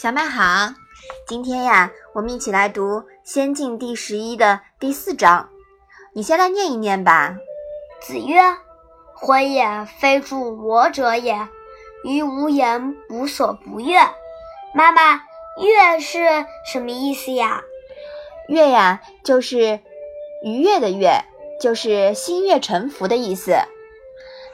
[0.00, 0.74] 小麦好，
[1.26, 5.48] 今天呀，我们一起来读《仙境》第十一的第四章，
[6.14, 7.34] 你先来念一念吧。
[8.00, 8.38] 子曰
[9.12, 11.48] ：“回也，非助我者也，
[12.04, 13.98] 于无言，无所不悦。”
[14.72, 15.20] 妈妈
[15.60, 17.62] ，“悦”是什么意思呀
[18.46, 19.80] ？“悦”呀，就是
[20.44, 21.24] 愉悦的“悦”，
[21.60, 23.56] 就是心悦诚服的意思。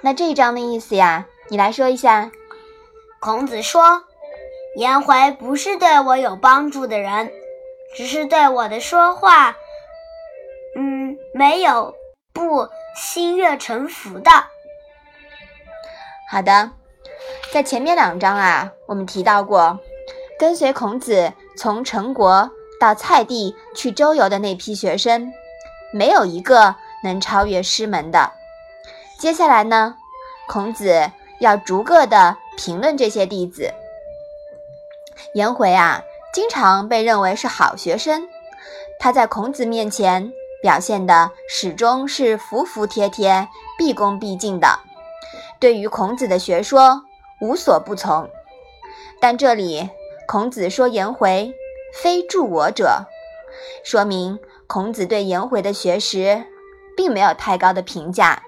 [0.00, 2.32] 那这一章的意思呀，你来说一下。
[3.20, 4.04] 孔子说。
[4.76, 7.30] 颜回不是对我有帮助的人，
[7.96, 9.56] 只是对我的说话，
[10.76, 11.94] 嗯，没有
[12.32, 14.30] 不心悦诚服的。
[16.28, 16.72] 好的，
[17.52, 19.78] 在前面两章啊，我们提到过，
[20.38, 22.50] 跟随孔子从陈国
[22.80, 25.32] 到蔡地去周游的那批学生，
[25.92, 28.32] 没有一个能超越师门的。
[29.20, 29.94] 接下来呢，
[30.48, 33.72] 孔子要逐个的评论这些弟子。
[35.34, 38.28] 颜回啊，经常被认为是好学生。
[38.98, 44.78] 他在孔子面前表现的始终是服服帖帖、毕恭毕敬的，
[45.58, 47.02] 对于孔子的学说
[47.40, 48.28] 无所不从。
[49.20, 49.90] 但这里
[50.26, 51.54] 孔子说颜回
[51.92, 53.06] 非助我者，
[53.84, 56.44] 说明孔子对颜回的学识
[56.96, 58.42] 并没有太高的评价，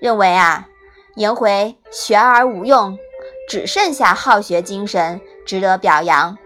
[0.00, 0.68] 认为啊，
[1.16, 2.96] 颜回学而无用，
[3.48, 5.20] 只剩下好学精神。
[5.46, 6.36] 值得表扬，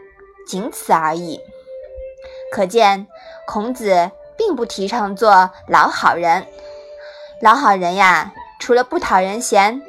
[0.47, 1.41] 仅此而已。
[2.53, 3.07] 可见
[3.47, 6.47] 孔子并不提倡做老好人。
[7.41, 9.81] 老好人呀，除了不讨人嫌，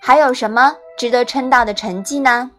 [0.00, 2.50] 还有什么值得称道的成绩呢？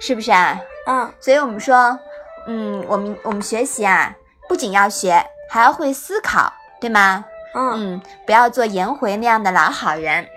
[0.00, 0.60] 是不是啊？
[0.86, 1.12] 嗯。
[1.20, 1.98] 所以我们说，
[2.46, 4.14] 嗯，我们我们学习啊，
[4.48, 7.24] 不仅要学，还要会思考，对吗？
[7.54, 7.72] 嗯。
[7.94, 10.28] 嗯，不要做颜回那样的老好人。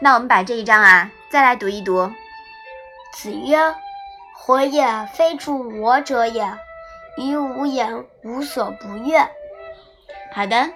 [0.00, 2.10] 那我们把这一章啊，再来读一读。
[3.16, 3.56] 子曰
[4.36, 6.46] ：“火也，非助我者也，
[7.16, 9.18] 于无言，无所不悦。”
[10.32, 10.68] 好的，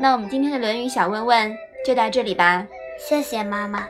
[0.00, 2.66] 那我们今天的《论语》小问问就到这里吧。
[2.98, 3.86] 谢谢妈妈。